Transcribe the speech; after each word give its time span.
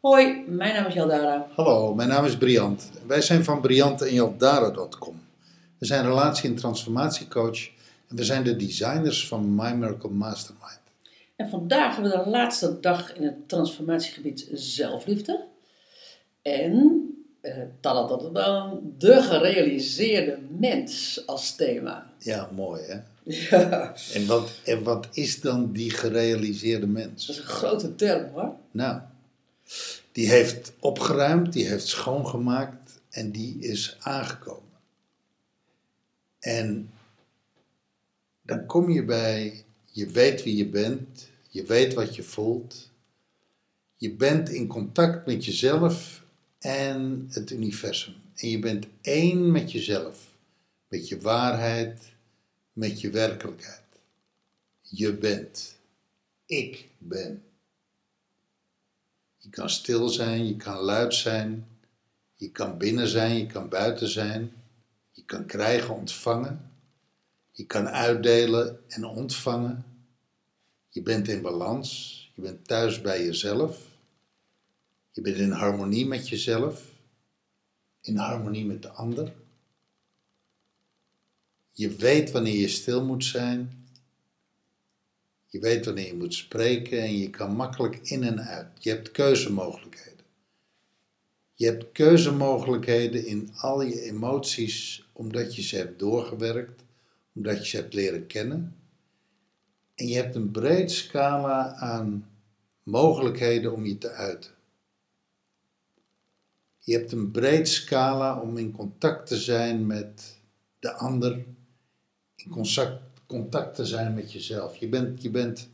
Hoi, 0.00 0.44
mijn 0.48 0.74
naam 0.74 0.86
is 0.86 0.94
Jaldara. 0.94 1.46
Hallo, 1.54 1.94
mijn 1.94 2.08
naam 2.08 2.24
is 2.24 2.36
Briant. 2.36 2.90
Wij 3.06 3.20
zijn 3.20 3.44
van 3.44 3.60
Briant 3.60 4.02
en 4.02 4.14
Jaldara.com. 4.14 5.20
We 5.78 5.86
zijn 5.86 6.04
relatie- 6.04 6.48
en 6.48 6.56
transformatiecoach 6.56 7.68
en 8.08 8.16
we 8.16 8.24
zijn 8.24 8.42
de 8.44 8.56
designers 8.56 9.28
van 9.28 9.54
My 9.54 9.72
Miracle 9.72 10.10
Mastermind. 10.10 10.81
En 11.42 11.48
vandaag 11.48 11.94
hebben 11.94 12.18
we 12.18 12.24
de 12.24 12.30
laatste 12.30 12.80
dag 12.80 13.14
in 13.16 13.22
het 13.22 13.48
transformatiegebied 13.48 14.48
zelfliefde. 14.52 15.44
En 16.42 17.06
eh, 17.40 17.56
tadadadadam, 17.80 18.94
de 18.98 19.22
gerealiseerde 19.22 20.38
mens 20.58 21.22
als 21.26 21.54
thema. 21.56 22.12
Ja, 22.18 22.48
mooi 22.54 22.82
hè? 22.82 22.98
Ja, 23.24 23.94
En 24.14 24.26
wat, 24.26 24.50
en 24.64 24.82
wat 24.82 25.08
is 25.12 25.40
dan 25.40 25.72
die 25.72 25.90
gerealiseerde 25.90 26.86
dat 26.86 26.94
mens? 26.94 27.28
is 27.28 27.36
een 27.36 27.44
grote 27.44 27.94
term 27.94 28.32
hoor. 28.32 28.56
Nou, 28.70 29.00
die 30.12 30.28
heeft 30.28 30.72
opgeruimd, 30.80 31.52
die 31.52 31.66
heeft 31.66 31.86
schoongemaakt 31.86 33.00
en 33.10 33.30
die 33.30 33.58
is 33.58 33.96
aangekomen. 34.00 34.78
En 36.38 36.90
dan 38.42 38.66
kom 38.66 38.90
je 38.90 39.04
bij, 39.04 39.64
je 39.90 40.06
weet 40.06 40.42
wie 40.42 40.56
je 40.56 40.66
bent, 40.66 41.30
je 41.52 41.64
weet 41.64 41.94
wat 41.94 42.14
je 42.16 42.22
voelt, 42.22 42.90
je 43.96 44.14
bent 44.14 44.48
in 44.48 44.66
contact 44.66 45.26
met 45.26 45.44
jezelf 45.44 46.24
en 46.58 47.26
het 47.30 47.50
universum. 47.50 48.14
En 48.34 48.48
je 48.48 48.58
bent 48.58 48.86
één 49.00 49.50
met 49.50 49.72
jezelf, 49.72 50.34
met 50.88 51.08
je 51.08 51.20
waarheid, 51.20 52.12
met 52.72 53.00
je 53.00 53.10
werkelijkheid. 53.10 53.82
Je 54.80 55.12
bent. 55.12 55.78
Ik 56.46 56.88
ben. 56.98 57.44
Je 59.36 59.48
kan 59.50 59.70
stil 59.70 60.08
zijn, 60.08 60.46
je 60.46 60.56
kan 60.56 60.76
luid 60.76 61.14
zijn, 61.14 61.66
je 62.34 62.50
kan 62.50 62.78
binnen 62.78 63.08
zijn, 63.08 63.36
je 63.36 63.46
kan 63.46 63.68
buiten 63.68 64.08
zijn, 64.08 64.52
je 65.10 65.24
kan 65.24 65.46
krijgen, 65.46 65.94
ontvangen, 65.94 66.70
je 67.50 67.66
kan 67.66 67.88
uitdelen 67.88 68.80
en 68.88 69.04
ontvangen. 69.04 69.91
Je 70.94 71.02
bent 71.02 71.28
in 71.28 71.42
balans, 71.42 72.18
je 72.34 72.42
bent 72.42 72.66
thuis 72.66 73.00
bij 73.00 73.24
jezelf, 73.24 73.88
je 75.10 75.20
bent 75.20 75.36
in 75.36 75.50
harmonie 75.50 76.06
met 76.06 76.28
jezelf, 76.28 76.90
in 78.00 78.16
harmonie 78.16 78.64
met 78.64 78.82
de 78.82 78.88
ander. 78.88 79.32
Je 81.72 81.96
weet 81.96 82.30
wanneer 82.30 82.56
je 82.56 82.68
stil 82.68 83.04
moet 83.04 83.24
zijn, 83.24 83.88
je 85.46 85.58
weet 85.58 85.84
wanneer 85.84 86.06
je 86.06 86.14
moet 86.14 86.34
spreken 86.34 87.02
en 87.02 87.18
je 87.18 87.30
kan 87.30 87.56
makkelijk 87.56 87.98
in 88.02 88.22
en 88.22 88.40
uit. 88.40 88.68
Je 88.78 88.90
hebt 88.90 89.10
keuzemogelijkheden. 89.10 90.24
Je 91.54 91.66
hebt 91.66 91.92
keuzemogelijkheden 91.92 93.26
in 93.26 93.50
al 93.54 93.82
je 93.82 94.00
emoties 94.00 95.04
omdat 95.12 95.56
je 95.56 95.62
ze 95.62 95.76
hebt 95.76 95.98
doorgewerkt, 95.98 96.82
omdat 97.32 97.58
je 97.58 97.66
ze 97.66 97.76
hebt 97.76 97.94
leren 97.94 98.26
kennen. 98.26 98.81
En 100.02 100.08
je 100.08 100.14
hebt 100.14 100.34
een 100.34 100.50
breed 100.50 100.92
scala 100.92 101.74
aan 101.74 102.30
mogelijkheden 102.82 103.72
om 103.72 103.86
je 103.86 103.98
te 103.98 104.10
uiten. 104.10 104.50
Je 106.78 106.96
hebt 106.96 107.12
een 107.12 107.30
breed 107.30 107.68
scala 107.68 108.40
om 108.40 108.56
in 108.58 108.72
contact 108.72 109.26
te 109.26 109.36
zijn 109.36 109.86
met 109.86 110.38
de 110.78 110.92
ander, 110.92 111.44
in 112.36 112.50
contact, 113.26 113.74
te 113.74 113.86
zijn 113.86 114.14
met 114.14 114.32
jezelf. 114.32 114.76
Je 114.76 114.88
bent, 114.88 115.22
je 115.22 115.30
bent 115.30 115.68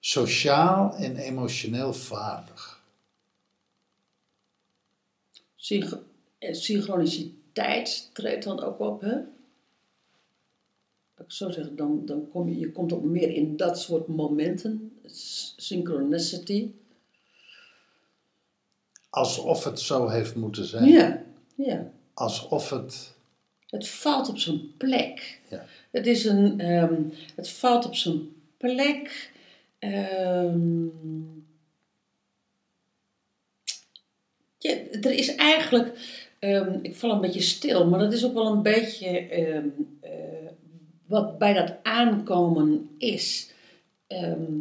sociaal 0.00 0.94
en 0.94 1.16
emotioneel 1.16 1.92
vaardig. 1.92 2.84
Eh, 6.38 6.54
synchroniciteit 6.54 8.10
treedt 8.12 8.44
dan 8.44 8.62
ook 8.62 8.78
op, 8.78 9.00
hè? 9.00 9.16
Ik 11.24 11.32
zo 11.32 11.50
zeggen, 11.50 11.76
dan, 11.76 12.06
dan 12.06 12.28
kom 12.28 12.48
je, 12.48 12.58
je 12.58 12.72
komt 12.72 12.92
ook 12.92 13.02
meer 13.04 13.30
in 13.30 13.56
dat 13.56 13.80
soort 13.80 14.06
momenten. 14.06 15.00
Synchronicity. 15.56 16.70
Alsof 19.10 19.64
het 19.64 19.80
zo 19.80 20.08
heeft 20.08 20.34
moeten 20.34 20.64
zijn. 20.64 20.88
Ja, 20.88 21.22
ja. 21.54 21.90
Alsof 22.14 22.70
het. 22.70 23.14
Het 23.66 23.88
valt 23.88 24.28
op 24.28 24.38
zijn 24.38 24.76
plek. 24.76 25.40
Ja. 25.50 25.64
Het 25.90 26.06
is 26.06 26.24
een, 26.24 26.60
ehm, 26.60 27.02
het 27.36 27.48
valt 27.48 27.86
op 27.86 27.94
zijn 27.94 28.28
plek. 28.56 29.30
ehm, 29.78 30.86
ja, 34.58 34.70
er 35.02 35.10
is 35.10 35.34
eigenlijk, 35.34 35.98
ehm, 36.38 36.78
ik 36.82 36.96
val 36.96 37.10
een 37.10 37.20
beetje 37.20 37.40
stil, 37.40 37.88
maar 37.88 37.98
dat 37.98 38.12
is 38.12 38.24
ook 38.24 38.34
wel 38.34 38.46
een 38.46 38.62
beetje 38.62 39.08
eh, 39.08 39.62
wat 41.12 41.38
bij 41.38 41.52
dat 41.52 41.74
aankomen 41.82 42.88
is. 42.98 43.50
Ehm, 44.06 44.52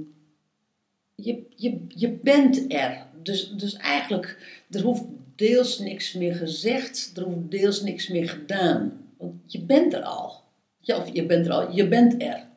je, 1.15 1.43
je, 1.55 1.85
je 1.87 2.09
bent 2.09 2.73
er. 2.73 3.05
Dus, 3.23 3.49
dus 3.51 3.73
eigenlijk, 3.73 4.37
er 4.69 4.81
hoeft 4.81 5.03
deels 5.35 5.79
niks 5.79 6.13
meer 6.13 6.35
gezegd, 6.35 7.11
er 7.15 7.23
hoeft 7.23 7.51
deels 7.51 7.81
niks 7.81 8.07
meer 8.07 8.29
gedaan. 8.29 8.93
Want 9.17 9.33
je 9.45 9.61
bent 9.61 9.93
er 9.93 10.03
al. 10.03 10.43
Ja, 10.79 10.97
of 10.97 11.13
je 11.13 11.25
bent 11.25 11.45
er 11.45 11.51
al, 11.51 11.71
je 11.75 11.87
bent 11.87 12.21
er. 12.21 12.47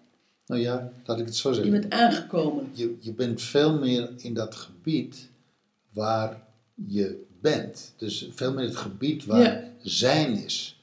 Nou 0.46 0.60
ja, 0.60 0.92
laat 1.04 1.18
ik 1.18 1.24
het 1.26 1.36
zo 1.36 1.48
Je 1.48 1.54
zeggen. 1.54 1.72
bent 1.72 1.92
aangekomen. 1.92 2.68
Je, 2.72 2.96
je 3.00 3.12
bent 3.12 3.42
veel 3.42 3.78
meer 3.78 4.10
in 4.16 4.34
dat 4.34 4.54
gebied 4.54 5.28
waar 5.90 6.42
je 6.86 7.22
bent. 7.40 7.94
Dus 7.96 8.28
veel 8.30 8.52
meer 8.52 8.64
het 8.64 8.76
gebied 8.76 9.24
waar 9.24 9.40
Ja. 9.42 9.62
zijn 9.82 10.44
is. 10.44 10.78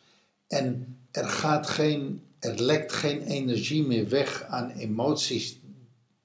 En 0.48 0.98
er 1.12 1.28
gaat 1.28 1.68
geen, 1.68 2.22
er 2.42 2.62
lekt 2.62 2.94
geen 2.94 3.22
energie 3.22 3.84
meer 3.84 4.10
weg 4.10 4.44
aan 4.44 4.70
emoties 4.70 5.60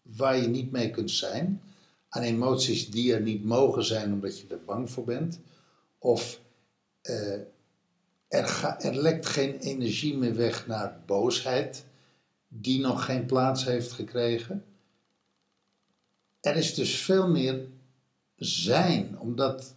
waar 0.03 0.37
je 0.37 0.49
niet 0.49 0.71
mee 0.71 0.91
kunt 0.91 1.10
zijn. 1.10 1.62
Aan 2.09 2.22
emoties 2.22 2.91
die 2.91 3.15
er 3.15 3.21
niet 3.21 3.44
mogen 3.44 3.84
zijn 3.84 4.12
omdat 4.12 4.41
je 4.41 4.47
er 4.49 4.65
bang 4.65 4.91
voor 4.91 5.04
bent. 5.04 5.41
Of 5.99 6.41
eh, 7.03 7.41
er, 8.28 8.77
er 8.78 8.97
lekt 8.97 9.27
geen 9.27 9.59
energie 9.59 10.16
meer 10.16 10.34
weg 10.34 10.66
naar 10.66 11.00
boosheid 11.06 11.84
die 12.48 12.81
nog 12.81 13.04
geen 13.04 13.27
plaats 13.27 13.65
heeft 13.65 13.93
gekregen. 13.93 14.65
Er 16.41 16.56
is 16.56 16.75
dus 16.75 16.97
veel 16.97 17.28
meer 17.28 17.66
zijn, 18.37 19.19
omdat 19.19 19.75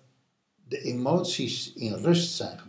de 0.68 0.82
emoties 0.82 1.74
in 1.74 1.94
rust 1.94 2.36
zijn. 2.36 2.69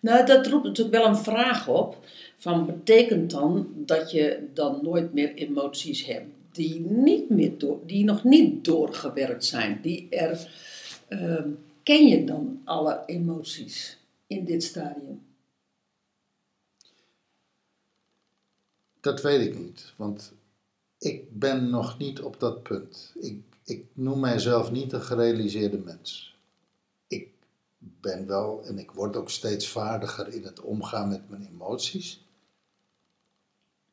Nou, 0.00 0.26
dat 0.26 0.46
roept 0.46 0.64
natuurlijk 0.64 0.96
wel 0.96 1.06
een 1.06 1.16
vraag 1.16 1.68
op. 1.68 1.98
Van 2.36 2.66
betekent 2.66 3.30
dan 3.30 3.72
dat 3.74 4.10
je 4.10 4.48
dan 4.54 4.78
nooit 4.82 5.12
meer 5.12 5.34
emoties 5.34 6.04
hebt 6.04 6.30
die, 6.58 6.80
niet 6.80 7.30
meer 7.30 7.52
die 7.86 8.04
nog 8.04 8.24
niet 8.24 8.64
doorgewerkt 8.64 9.44
zijn? 9.44 9.78
Die 9.82 10.08
er, 10.08 10.50
ehm, 11.08 11.50
ken 11.82 12.06
je 12.06 12.24
dan 12.24 12.60
alle 12.64 13.02
emoties 13.06 13.98
in 14.26 14.44
dit 14.44 14.62
stadium? 14.62 15.26
Dat 19.00 19.22
weet 19.22 19.46
ik 19.46 19.58
niet, 19.58 19.92
want 19.96 20.32
ik 20.98 21.38
ben 21.38 21.70
nog 21.70 21.98
niet 21.98 22.20
op 22.20 22.40
dat 22.40 22.62
punt. 22.62 23.14
Ik, 23.20 23.40
ik 23.64 23.84
noem 23.92 24.20
mijzelf 24.20 24.70
niet 24.70 24.92
een 24.92 25.02
gerealiseerde 25.02 25.78
mens. 25.78 26.37
Ben 28.00 28.26
wel, 28.26 28.64
en 28.64 28.78
ik 28.78 28.90
word 28.90 29.16
ook 29.16 29.30
steeds 29.30 29.68
vaardiger 29.68 30.28
in 30.28 30.44
het 30.44 30.60
omgaan 30.60 31.08
met 31.08 31.28
mijn 31.30 31.46
emoties. 31.46 32.26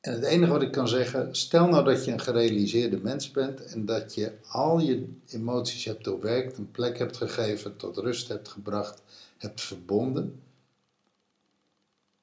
En 0.06 0.14
het 0.14 0.24
enige 0.24 0.52
wat 0.52 0.62
ik 0.62 0.72
kan 0.72 0.88
zeggen, 0.88 1.36
stel 1.36 1.68
nou 1.68 1.84
dat 1.84 2.06
je 2.06 2.12
een 2.12 2.20
gerealiseerde 2.20 2.98
mens 2.98 3.32
bent 3.32 3.66
en 3.66 3.86
dat 3.86 4.16
je 4.16 4.38
al 4.48 4.80
je 4.80 5.20
emoties 5.28 5.86
hebt 5.86 6.04
doorwerkt, 6.04 6.58
een 6.58 6.72
plek 6.72 6.98
hebt 6.98 7.18
gegeven, 7.18 7.78
tot 7.78 7.98
rust 7.98 8.28
hebt 8.28 8.48
gebracht, 8.48 9.02
hebt 9.38 9.62
verbonden. 9.62 10.42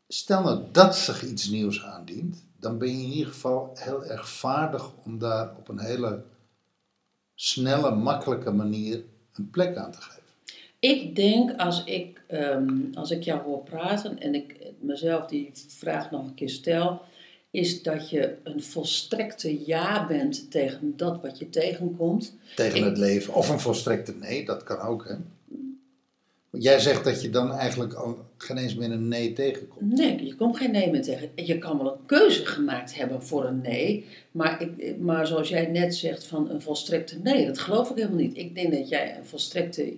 Stel 0.08 0.42
nou 0.42 0.64
dat 0.72 0.96
zich 0.96 1.24
iets 1.24 1.48
nieuws 1.48 1.84
aandient, 1.84 2.44
dan 2.58 2.78
ben 2.78 2.88
je 2.88 3.04
in 3.04 3.12
ieder 3.12 3.32
geval 3.32 3.70
heel 3.74 4.04
erg 4.04 4.28
vaardig 4.28 4.92
om 5.04 5.18
daar 5.18 5.56
op 5.56 5.68
een 5.68 5.80
hele 5.80 6.24
snelle, 7.34 7.94
makkelijke 7.94 8.50
manier 8.50 9.04
een 9.32 9.50
plek 9.50 9.76
aan 9.76 9.92
te 9.92 10.00
geven. 10.00 10.21
Ik 10.82 11.16
denk 11.16 11.60
als 11.60 11.84
ik, 11.84 12.22
ehm, 12.26 12.78
als 12.94 13.10
ik 13.10 13.22
jou 13.22 13.40
hoor 13.42 13.62
praten 13.62 14.18
en 14.20 14.34
ik 14.34 14.56
mezelf 14.80 15.26
die 15.26 15.50
vraag 15.68 16.10
nog 16.10 16.26
een 16.26 16.34
keer 16.34 16.50
stel, 16.50 17.00
is 17.50 17.82
dat 17.82 18.10
je 18.10 18.36
een 18.42 18.62
volstrekte 18.62 19.66
ja 19.66 20.06
bent 20.06 20.50
tegen 20.50 20.92
dat 20.96 21.22
wat 21.22 21.38
je 21.38 21.50
tegenkomt. 21.50 22.34
Tegen 22.56 22.78
Ik- 22.78 22.84
het 22.84 22.98
leven. 22.98 23.34
Of 23.34 23.48
een 23.48 23.60
volstrekte 23.60 24.14
nee, 24.14 24.44
dat 24.44 24.62
kan 24.64 24.78
ook, 24.80 25.08
hè? 25.08 25.14
Jij 26.58 26.78
zegt 26.78 27.04
dat 27.04 27.22
je 27.22 27.30
dan 27.30 27.52
eigenlijk 27.52 27.94
al 27.94 28.18
geen 28.36 28.56
eens 28.56 28.74
meer 28.74 28.90
een 28.90 29.08
nee 29.08 29.32
tegenkomt. 29.32 29.96
Nee, 29.96 30.26
je 30.26 30.34
komt 30.34 30.56
geen 30.56 30.70
nee 30.70 30.90
meer 30.90 31.02
tegen. 31.02 31.28
Je 31.34 31.58
kan 31.58 31.78
wel 31.78 31.92
een 31.92 32.06
keuze 32.06 32.46
gemaakt 32.46 32.94
hebben 32.94 33.22
voor 33.22 33.44
een 33.44 33.60
nee. 33.60 34.06
Maar, 34.30 34.62
ik, 34.62 34.98
maar 34.98 35.26
zoals 35.26 35.48
jij 35.48 35.66
net 35.66 35.94
zegt 35.94 36.26
van 36.26 36.50
een 36.50 36.62
volstrekte 36.62 37.18
nee, 37.22 37.46
dat 37.46 37.58
geloof 37.58 37.90
ik 37.90 37.96
helemaal 37.96 38.18
niet. 38.18 38.36
Ik 38.36 38.54
denk 38.54 38.72
dat 38.72 38.88
jij 38.88 39.16
een 39.16 39.26
volstrekte, 39.26 39.94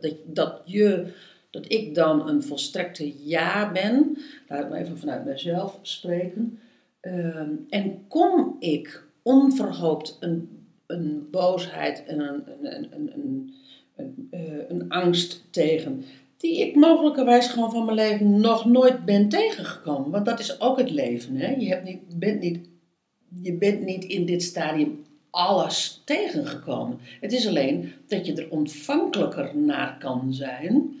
dat, 0.00 0.14
dat 0.24 0.60
je, 0.64 1.12
dat 1.50 1.72
ik 1.72 1.94
dan 1.94 2.28
een 2.28 2.42
volstrekte 2.42 3.28
ja 3.28 3.72
ben. 3.72 4.18
Laat 4.48 4.62
ik 4.62 4.68
maar 4.68 4.80
even 4.80 4.98
vanuit 4.98 5.24
mezelf 5.24 5.78
spreken. 5.82 6.58
Ehm, 7.00 7.50
en 7.68 8.04
kom 8.08 8.56
ik 8.58 9.04
onverhoopt 9.22 10.16
een, 10.20 10.66
een 10.86 11.28
boosheid 11.30 12.04
en 12.04 12.20
een, 12.20 12.42
een, 12.62 12.86
een, 12.94 13.12
een, 13.14 13.54
een, 13.96 14.28
eh, 14.30 14.68
een 14.68 14.88
angst 14.88 15.44
tegen 15.50 16.04
die 16.44 16.60
ik 16.60 16.74
mogelijkerwijs 16.74 17.46
gewoon 17.46 17.70
van 17.70 17.84
mijn 17.84 17.96
leven 17.96 18.40
nog 18.40 18.64
nooit 18.64 19.04
ben 19.04 19.28
tegengekomen. 19.28 20.10
Want 20.10 20.26
dat 20.26 20.40
is 20.40 20.60
ook 20.60 20.78
het 20.78 20.90
leven. 20.90 21.36
Hè? 21.36 21.54
Je, 21.54 21.68
hebt 21.68 21.84
niet, 21.84 22.18
bent 22.18 22.40
niet, 22.40 22.58
je 23.42 23.52
bent 23.52 23.84
niet 23.84 24.04
in 24.04 24.26
dit 24.26 24.42
stadium 24.42 25.04
alles 25.30 26.02
tegengekomen. 26.04 26.98
Het 27.20 27.32
is 27.32 27.46
alleen 27.46 27.92
dat 28.06 28.26
je 28.26 28.34
er 28.34 28.50
ontvankelijker 28.50 29.56
naar 29.56 29.98
kan 29.98 30.34
zijn. 30.34 30.96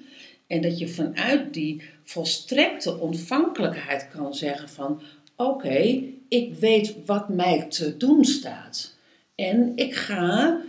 En 0.46 0.62
dat 0.62 0.78
je 0.78 0.88
vanuit 0.88 1.54
die 1.54 1.82
volstrekte 2.04 2.98
ontvankelijkheid 2.98 4.08
kan 4.08 4.34
zeggen 4.34 4.68
van... 4.68 5.00
Oké, 5.36 6.02
ik 6.28 6.54
weet 6.54 6.94
wat 7.06 7.28
mij 7.28 7.66
te 7.68 7.96
doen 7.96 8.24
staat. 8.24 8.96
En 9.34 9.72
ik 9.74 9.94
ga 9.94 10.60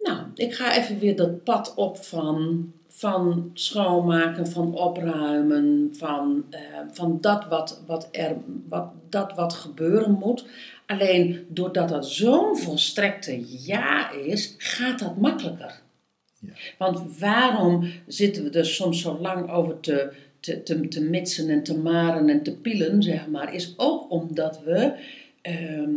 nou, 0.00 0.26
ik 0.34 0.54
ga 0.54 0.76
even 0.76 0.98
weer 0.98 1.16
dat 1.16 1.44
pad 1.44 1.74
op 1.74 1.96
van, 1.96 2.72
van 2.88 3.50
schoonmaken, 3.54 4.46
van 4.46 4.74
opruimen, 4.74 5.88
van, 5.92 6.44
eh, 6.50 6.60
van 6.92 7.18
dat, 7.20 7.46
wat, 7.48 7.82
wat 7.86 8.08
er, 8.10 8.36
wat, 8.68 8.88
dat 9.08 9.34
wat 9.34 9.52
gebeuren 9.52 10.12
moet. 10.12 10.46
Alleen 10.86 11.46
doordat 11.48 11.88
dat 11.88 12.06
zo'n 12.06 12.56
volstrekte 12.56 13.44
ja 13.66 14.10
is, 14.10 14.54
gaat 14.58 14.98
dat 14.98 15.16
makkelijker. 15.16 15.80
Ja. 16.38 16.52
Want 16.78 17.18
waarom 17.18 17.90
zitten 18.06 18.44
we 18.44 18.50
er 18.50 18.66
soms 18.66 19.00
zo 19.00 19.18
lang 19.20 19.50
over 19.50 19.80
te, 19.80 20.12
te, 20.40 20.62
te, 20.62 20.88
te 20.88 21.02
mitsen 21.02 21.48
en 21.48 21.62
te 21.62 21.78
maren 21.78 22.28
en 22.28 22.42
te 22.42 22.56
pielen, 22.56 23.02
zeg 23.02 23.28
maar, 23.28 23.54
is 23.54 23.74
ook 23.76 24.10
omdat 24.10 24.62
we 24.62 24.92
ehm, 25.42 25.90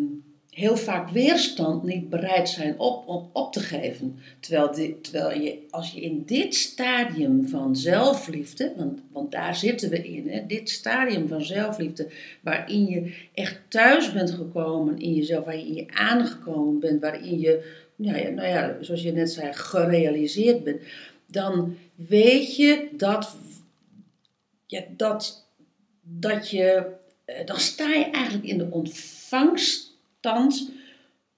heel 0.51 0.77
vaak 0.77 1.09
weerstand 1.09 1.83
niet 1.83 2.09
bereid 2.09 2.49
zijn 2.49 2.79
op, 2.79 3.07
op, 3.07 3.29
op 3.35 3.53
te 3.53 3.59
geven. 3.59 4.19
Terwijl, 4.39 4.71
di- 4.73 5.01
terwijl 5.01 5.41
je, 5.41 5.57
als 5.69 5.91
je 5.91 6.01
in 6.01 6.23
dit 6.25 6.55
stadium 6.55 7.47
van 7.47 7.75
zelfliefde, 7.75 8.73
want, 8.77 8.99
want 9.11 9.31
daar 9.31 9.55
zitten 9.55 9.89
we 9.89 9.97
in, 10.07 10.29
hè, 10.29 10.45
dit 10.45 10.69
stadium 10.69 11.27
van 11.27 11.41
zelfliefde, 11.45 12.07
waarin 12.41 12.85
je 12.85 13.15
echt 13.33 13.59
thuis 13.67 14.13
bent 14.13 14.31
gekomen 14.31 14.99
in 14.99 15.13
jezelf, 15.13 15.45
waarin 15.45 15.73
je 15.73 15.85
aangekomen 15.87 16.79
bent, 16.79 17.01
waarin 17.01 17.39
je, 17.39 17.71
nou 17.95 18.17
ja, 18.17 18.29
nou 18.29 18.47
ja, 18.47 18.77
zoals 18.81 19.01
je 19.01 19.11
net 19.11 19.31
zei, 19.31 19.53
gerealiseerd 19.53 20.63
bent, 20.63 20.81
dan 21.25 21.77
weet 21.95 22.55
je 22.55 22.87
dat, 22.91 23.35
ja, 24.65 24.81
dat, 24.97 25.47
dat 26.01 26.49
je, 26.49 26.85
eh, 27.25 27.45
dan 27.45 27.59
sta 27.59 27.89
je 27.93 28.05
eigenlijk 28.05 28.45
in 28.45 28.57
de 28.57 28.71
ontvangststand 30.21 30.71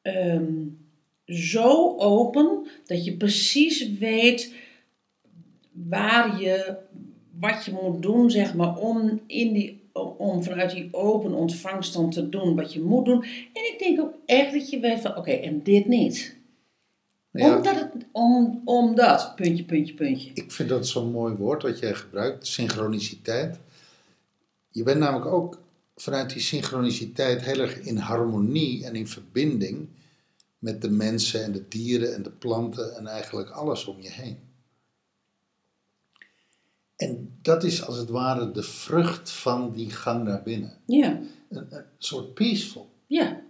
ehm, 0.02 0.54
zo 1.26 1.98
open 1.98 2.68
dat 2.86 3.06
je 3.06 3.18
precies 3.18 3.98
weet 3.98 4.54
waar 5.72 6.42
je, 6.42 6.78
wat 7.40 7.66
je 7.66 7.72
moet 7.82 8.02
doen, 8.02 8.32
zeg 8.32 8.54
maar, 8.54 8.78
om, 8.78 9.22
in 9.28 9.54
die, 9.54 9.90
om 10.18 10.44
vanuit 10.44 10.72
die 10.72 10.88
open 10.92 11.34
ontvangststand 11.34 12.14
te 12.14 12.30
doen 12.30 12.56
wat 12.56 12.74
je 12.74 12.82
moet 12.82 13.06
doen. 13.06 13.24
En 13.54 13.74
ik 13.74 13.76
denk 13.80 14.02
ook 14.02 14.14
echt 14.26 14.54
dat 14.54 14.70
je 14.70 14.80
weet 14.80 15.02
van, 15.02 15.18
oké, 15.18 15.32
en 15.32 15.64
dit 15.64 15.88
niet. 15.88 16.36
Ja, 17.32 17.58
Omdat, 17.58 17.76
het, 17.76 17.92
om, 18.12 18.62
omdat, 18.66 19.36
puntje, 19.36 19.64
puntje, 19.64 19.94
puntje. 19.94 20.32
ik 20.34 20.52
vind 20.52 20.70
dat 20.70 20.88
zo'n 20.88 21.12
mooi 21.12 21.36
woord 21.36 21.64
wat 21.64 21.80
jij 21.80 21.94
gebruikt, 21.94 22.48
synchroniciteit. 22.48 23.60
Je 24.70 24.84
bent 24.84 25.00
namelijk 25.00 25.26
ook 25.26 25.63
vanuit 25.96 26.30
die 26.30 26.42
synchroniciteit 26.42 27.42
heel 27.42 27.60
erg 27.60 27.80
in 27.80 27.98
harmonie 27.98 28.86
en 28.86 28.96
in 28.96 29.08
verbinding 29.08 29.88
met 30.60 30.82
de 30.82 30.90
mensen 30.90 31.44
en 31.44 31.52
de 31.52 31.68
dieren 31.68 32.16
en 32.16 32.24
de 32.24 32.32
planten 32.32 32.96
en 32.96 33.08
eigenlijk 33.08 33.50
alles 33.50 33.86
om 33.86 34.02
je 34.02 34.12
heen. 34.12 34.38
En 36.96 37.38
dat 37.42 37.64
is 37.64 37.86
als 37.86 37.98
het 37.98 38.10
ware 38.10 38.52
de 38.52 38.64
vrucht 38.64 39.32
van 39.32 39.72
die 39.72 39.90
gang 39.90 40.24
naar 40.24 40.44
binnen. 40.44 40.78
Ja. 40.86 41.20
Een, 41.50 41.68
een 41.70 41.84
soort 41.98 42.34
peaceful. 42.34 42.90
Ja. 43.08 43.42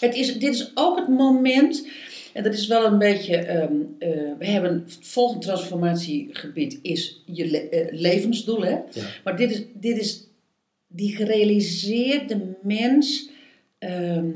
Het 0.00 0.14
is, 0.14 0.38
dit 0.38 0.54
is 0.54 0.70
ook 0.74 0.98
het 0.98 1.08
moment, 1.08 1.88
en 2.32 2.42
dat 2.42 2.52
is 2.54 2.66
wel 2.66 2.84
een 2.84 2.98
beetje, 2.98 3.36
ehm, 3.36 3.72
eh, 3.98 4.08
we 4.38 4.46
hebben 4.46 4.72
het 4.72 4.98
volgende 5.00 5.46
transformatiegebied 5.46 6.78
is 6.82 7.22
je 7.26 7.46
le- 7.50 7.58
eh, 7.58 8.00
levensdoel, 8.00 8.62
hè? 8.62 8.70
Ja. 8.92 9.08
Maar 9.24 9.36
dit 9.36 9.50
is, 9.50 9.62
dit 9.74 9.98
is 9.98 10.26
die 10.92 11.16
gerealiseerde 11.16 12.56
mens 12.62 13.28
ehm, 13.78 14.30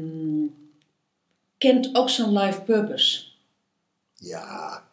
kent 1.58 1.88
ook 1.92 2.10
zijn 2.10 2.32
life 2.32 2.60
purpose. 2.62 3.24
Ja, 4.14 4.84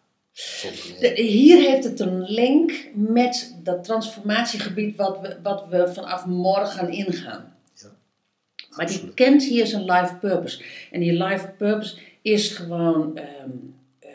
De- 1.00 1.22
hier 1.22 1.70
heeft 1.70 1.84
het 1.84 2.00
een 2.00 2.22
link 2.24 2.88
met 2.96 3.56
dat 3.64 3.84
transformatiegebied 3.84 4.96
wat 4.96 5.20
we, 5.22 5.38
wat 5.44 5.68
we 5.70 5.94
vanaf 5.94 6.26
morgen 6.26 6.90
ingaan. 6.92 7.56
Ja, 7.76 7.90
Maar 8.70 8.88
die 8.88 9.14
kent 9.14 9.44
hier 9.44 9.68
zijn 9.68 9.84
life 9.86 10.16
purpose. 10.16 10.64
En 10.92 11.00
die 11.00 11.24
life 11.24 11.48
purpose 11.58 11.98
is 12.22 12.48
gewoon, 12.50 13.18
ehm, 13.18 13.50
eh, 14.00 14.10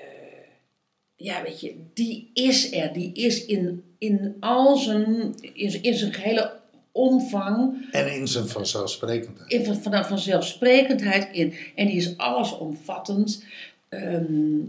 ja 1.17 1.43
weet 1.43 1.61
je, 1.61 1.75
die 1.95 2.31
is 2.35 2.73
er. 2.73 2.93
Die 2.93 3.13
is 3.13 3.45
in, 3.47 3.83
in 3.99 4.37
al 4.41 4.77
zijn, 4.77 5.35
in, 5.53 5.71
zijn- 5.71 5.83
in 5.83 5.95
zijn 5.95 6.13
gehele 6.13 6.57
omvang, 6.93 7.89
En 7.91 8.15
in 8.15 8.29
zijn 8.29 8.49
vanzelfsprekendheid. 8.49 9.53
in, 9.53 9.65
van, 9.65 9.77
van, 9.77 10.05
vanzelfsprekendheid 10.05 11.29
in. 11.33 11.55
En 11.75 11.87
die 11.87 11.97
is 11.97 12.17
allesomvattend. 12.17 13.45
Ehm, 13.89 14.61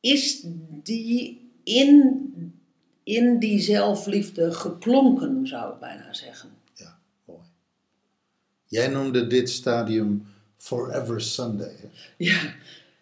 is 0.00 0.46
die 0.82 1.50
in, 1.64 2.32
in 3.04 3.38
die 3.38 3.60
zelfliefde 3.60 4.52
geklonken, 4.52 5.46
zou 5.46 5.72
ik 5.72 5.78
bijna 5.80 6.12
zeggen. 6.12 6.50
Ja, 6.74 6.98
mooi. 7.24 7.40
Jij 8.66 8.88
noemde 8.88 9.26
dit 9.26 9.50
stadium 9.50 10.26
Forever 10.56 11.20
Sunday. 11.20 11.74
hè? 11.80 11.88
Ja, 12.16 12.40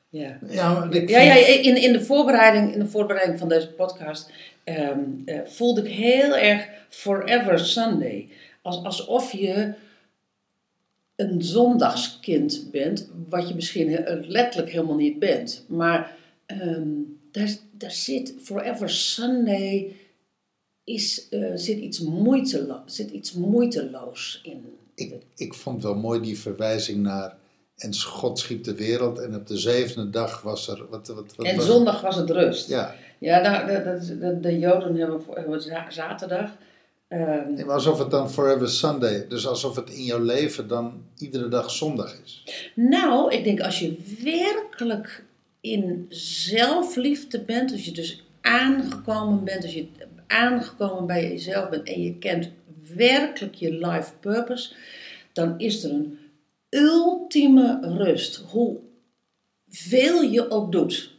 ja. 0.09 0.39
Ja, 0.49 0.89
Ja, 0.91 1.21
ja 1.21 1.35
in, 1.35 1.77
in, 1.83 1.93
de 1.93 2.05
voorbereiding, 2.05 2.73
in 2.73 2.79
de 2.79 2.87
voorbereiding 2.87 3.39
van 3.39 3.49
deze 3.49 3.69
podcast 3.69 4.31
ehm, 4.77 5.01
eh, 5.25 5.41
voelde 5.45 5.81
ik 5.81 5.95
heel 5.95 6.37
erg 6.37 6.69
Forever 6.89 7.59
Sunday. 7.59 8.29
Als, 8.63 8.85
alsof 8.85 9.33
je 9.33 9.75
een 11.17 11.43
zondagskind 11.43 12.69
bent, 12.71 13.11
wat 13.29 13.49
je 13.49 13.55
misschien 13.55 14.05
letterlijk 14.27 14.73
helemaal 14.73 14.97
niet 14.97 15.19
bent. 15.19 15.65
Maar 15.69 16.17
ehm, 16.47 16.89
daar, 17.31 17.57
daar 17.73 17.91
zit 17.91 18.35
Forever 18.43 18.91
Sunday 18.91 19.97
is, 20.85 21.29
eh, 21.29 21.51
zit, 21.55 21.79
iets 21.79 22.01
moeitelo 22.01 22.83
zit 22.87 23.11
iets 23.11 23.33
moeiteloos 23.33 24.41
in. 24.43 24.65
ik, 24.95 25.15
ik 25.37 25.55
vond 25.55 25.83
wel 25.83 25.95
mooi 25.95 26.21
die 26.21 26.39
verwijzing 26.39 27.03
naar. 27.03 27.39
En 27.77 28.01
God 28.01 28.39
schiep 28.39 28.65
de 28.65 28.75
wereld 28.75 29.19
en 29.19 29.35
op 29.35 29.47
de 29.47 29.59
zevende 29.59 30.11
dag 30.11 30.43
was 30.43 30.69
er. 30.69 30.87
Wat, 30.91 31.09
wat, 31.09 31.35
wat 31.37 31.47
En 31.47 31.63
zondag 31.63 32.01
was 32.01 32.17
het 32.17 32.31
rust. 32.31 32.69
Ja, 32.69 32.95
Ja, 33.21 33.41
nou, 33.41 33.67
de, 33.67 33.83
de, 34.07 34.19
de, 34.19 34.41
de 34.41 34.59
Joden 34.59 34.97
hebben, 34.97 35.23
voor- 35.23 35.37
hebben 35.37 35.63
za- 35.63 35.91
zaterdag. 35.91 36.51
Nee, 37.09 37.65
maar 37.65 37.75
alsof 37.75 37.99
het 37.99 38.11
dan 38.11 38.31
Forever 38.31 38.69
Sunday. 38.69 39.27
Dus 39.29 39.47
alsof 39.47 39.77
het 39.77 39.91
in 39.91 40.03
jouw 40.05 40.23
leven 40.23 40.69
dan 40.69 41.03
iedere 41.19 41.49
dag 41.49 41.71
zondag 41.71 42.21
is. 42.25 42.45
nou, 42.75 43.33
ik 43.35 43.45
denk 43.45 43.61
als 43.61 43.79
je 43.79 43.97
werkelijk 44.25 45.25
in 45.61 46.07
zelfliefde 46.09 47.41
bent, 47.41 47.73
als 47.73 47.85
je 47.85 47.93
dus 47.93 48.25
aangekomen 48.41 49.45
bent, 49.45 49.63
als 49.63 49.75
je 49.75 49.87
aangekomen 50.27 51.07
bij 51.07 51.29
jezelf 51.29 51.69
bent 51.69 51.89
en 51.89 52.03
je 52.03 52.19
kent 52.19 52.51
werkelijk 52.97 53.55
je 53.55 53.73
life 53.87 54.13
purpose, 54.21 54.73
dan 55.33 55.59
is 55.59 55.85
er 55.85 55.91
een 55.91 56.19
ultieme 56.71 57.79
rust. 57.83 58.37
Hoeveel 58.49 60.23
je 60.23 60.51
ook 60.51 60.73
doet. 60.73 61.19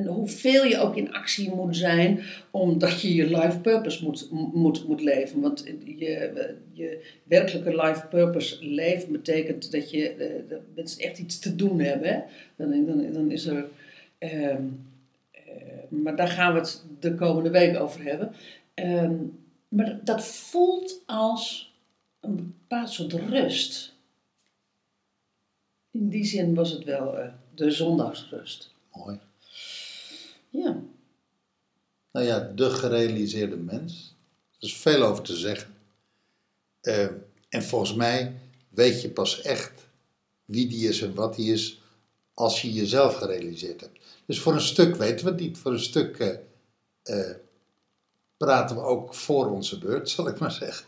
En 0.00 0.06
hoeveel 0.06 0.64
je 0.64 0.78
ook 0.78 0.96
in 0.96 1.12
actie 1.12 1.54
moet 1.54 1.76
zijn, 1.76 2.20
omdat 2.50 3.00
je 3.00 3.14
je 3.14 3.38
life 3.38 3.60
purpose 3.60 4.04
moet, 4.04 4.28
moet, 4.52 4.88
moet 4.88 5.00
leven. 5.00 5.40
Want 5.40 5.64
je, 5.84 6.56
je 6.72 7.12
werkelijke 7.24 7.82
life 7.82 8.06
purpose 8.06 8.64
leven 8.64 9.12
betekent 9.12 9.72
dat 9.72 9.90
je 9.90 10.10
eh, 10.10 10.48
dat 10.48 10.60
mensen 10.74 11.02
echt 11.02 11.18
iets 11.18 11.38
te 11.38 11.56
doen 11.56 11.80
hebben. 11.80 12.24
Dan, 12.56 12.86
dan, 12.86 13.12
dan 13.12 13.30
is 13.30 13.46
er. 13.46 13.68
ehm, 14.18 14.62
eh, 15.30 15.42
maar 15.88 16.16
daar 16.16 16.28
gaan 16.28 16.52
we 16.52 16.58
het 16.58 16.84
de 17.00 17.14
komende 17.14 17.50
week 17.50 17.78
over 17.78 18.02
hebben. 18.04 18.32
Ehm, 18.74 19.14
maar 19.68 20.00
dat 20.04 20.26
voelt 20.26 21.02
als 21.06 21.74
een 22.20 22.36
bepaald 22.36 22.90
soort 22.90 23.12
rust. 23.12 23.94
In 25.90 26.08
die 26.08 26.24
zin 26.24 26.54
was 26.54 26.70
het 26.70 26.84
wel 26.84 27.18
eh, 27.18 27.28
de 27.54 27.70
zondagsrust. 27.70 28.74
Mooi. 28.92 29.18
Ja. 30.50 30.82
Nou 32.12 32.26
ja, 32.26 32.38
de 32.54 32.70
gerealiseerde 32.70 33.56
mens. 33.56 34.14
Er 34.58 34.66
is 34.66 34.76
veel 34.76 35.02
over 35.02 35.24
te 35.24 35.36
zeggen. 35.36 35.74
Eh, 36.80 37.06
en 37.48 37.62
volgens 37.62 37.94
mij 37.94 38.34
weet 38.68 39.02
je 39.02 39.10
pas 39.10 39.40
echt 39.40 39.72
wie 40.44 40.68
die 40.68 40.88
is 40.88 41.02
en 41.02 41.14
wat 41.14 41.36
die 41.36 41.52
is 41.52 41.82
als 42.34 42.62
je 42.62 42.72
jezelf 42.72 43.14
gerealiseerd 43.14 43.80
hebt. 43.80 43.98
Dus 44.26 44.40
voor 44.40 44.52
een 44.52 44.60
stuk 44.60 44.96
weten 44.96 45.24
we 45.24 45.30
het 45.32 45.40
niet. 45.40 45.58
Voor 45.58 45.72
een 45.72 45.80
stuk 45.80 46.18
eh, 46.18 46.36
eh, 47.02 47.36
praten 48.36 48.76
we 48.76 48.82
ook 48.82 49.14
voor 49.14 49.50
onze 49.50 49.78
beurt, 49.78 50.10
zal 50.10 50.28
ik 50.28 50.38
maar 50.38 50.52
zeggen. 50.52 50.86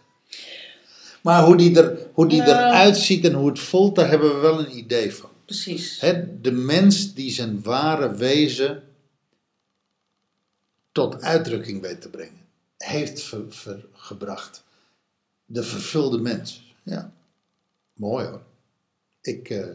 Maar 1.22 1.44
hoe 1.44 1.56
die, 1.56 1.80
er, 1.80 2.06
hoe 2.12 2.28
die 2.28 2.42
Ja. 2.42 2.68
eruit 2.68 2.96
ziet 2.96 3.24
en 3.24 3.32
hoe 3.32 3.48
het 3.48 3.58
voelt, 3.58 3.94
daar 3.94 4.08
hebben 4.08 4.34
we 4.34 4.40
wel 4.40 4.58
een 4.58 4.76
idee 4.76 5.14
van. 5.14 5.30
Precies. 5.44 6.00
Hè, 6.00 6.40
de 6.40 6.50
mens 6.52 7.14
die 7.14 7.30
zijn 7.30 7.62
ware 7.62 8.14
wezen 8.14 8.82
tot 10.92 11.22
uitdrukking 11.22 11.80
weet 11.80 12.00
te 12.00 12.08
brengen, 12.08 12.40
heeft 12.76 13.22
ver- 13.22 13.44
ver- 13.48 13.84
gebracht. 13.92 14.64
De 15.44 15.62
vervulde 15.62 16.18
mens. 16.18 16.74
Ja, 16.82 17.12
mooi 17.92 18.26
hoor. 18.26 18.42
Ik, 19.20 19.50
eh, 19.50 19.66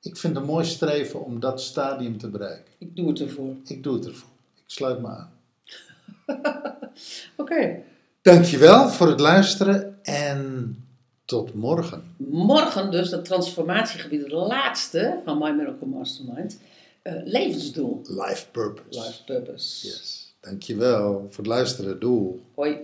ik 0.00 0.16
vind 0.16 0.34
het 0.34 0.42
een 0.42 0.50
mooi 0.50 0.64
streven 0.64 1.24
om 1.24 1.40
dat 1.40 1.60
stadium 1.62 2.18
te 2.18 2.28
bereiken. 2.28 2.72
Ik 2.78 2.96
doe 2.96 3.08
het 3.08 3.20
ervoor. 3.20 3.54
Ik 3.66 3.82
doe 3.82 3.94
het 3.94 4.06
ervoor. 4.06 4.28
Ik 4.54 4.62
sluit 4.66 5.00
me 5.00 5.08
aan. 5.08 5.30
Oké. 7.36 7.82
Dankjewel 8.22 8.88
voor 8.88 9.08
het 9.08 9.20
luisteren 9.20 10.04
en 10.04 10.76
tot 11.24 11.54
morgen. 11.54 12.14
Morgen 12.16 12.90
dus 12.90 13.10
dat 13.10 13.24
transformatiegebied, 13.24 14.22
het 14.22 14.32
laatste 14.32 15.20
van 15.24 15.38
My 15.38 15.50
Miracle 15.50 15.86
Mastermind. 15.86 16.58
Eh, 17.02 17.14
levensdoel. 17.24 18.02
Life 18.08 18.46
purpose. 18.50 19.00
Life 19.00 19.24
purpose. 19.24 19.86
Yes. 19.86 20.25
Dankjewel 20.46 21.26
voor 21.30 21.44
het 21.44 21.46
luisteren. 21.46 22.00
Doei. 22.00 22.42
Hoi. 22.54 22.76